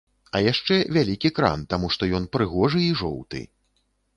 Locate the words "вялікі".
0.95-1.31